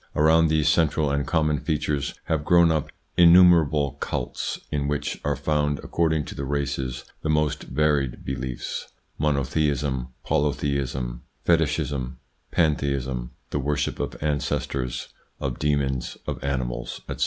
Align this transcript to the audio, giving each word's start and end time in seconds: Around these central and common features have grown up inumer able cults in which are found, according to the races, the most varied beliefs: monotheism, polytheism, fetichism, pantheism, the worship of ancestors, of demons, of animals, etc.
Around 0.15 0.47
these 0.47 0.67
central 0.67 1.11
and 1.11 1.27
common 1.27 1.59
features 1.59 2.15
have 2.23 2.43
grown 2.43 2.71
up 2.71 2.89
inumer 3.19 3.63
able 3.67 3.91
cults 3.99 4.59
in 4.71 4.87
which 4.87 5.21
are 5.23 5.35
found, 5.35 5.77
according 5.83 6.25
to 6.25 6.33
the 6.33 6.43
races, 6.43 7.05
the 7.21 7.29
most 7.29 7.65
varied 7.65 8.25
beliefs: 8.25 8.91
monotheism, 9.19 10.07
polytheism, 10.23 11.21
fetichism, 11.45 12.17
pantheism, 12.49 13.33
the 13.51 13.59
worship 13.59 13.99
of 13.99 14.17
ancestors, 14.23 15.09
of 15.39 15.59
demons, 15.59 16.17
of 16.25 16.43
animals, 16.43 17.01
etc. 17.07 17.19